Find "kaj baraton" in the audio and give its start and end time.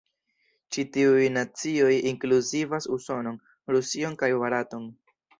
4.23-4.89